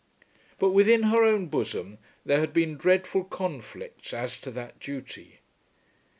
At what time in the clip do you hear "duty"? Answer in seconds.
4.79-5.41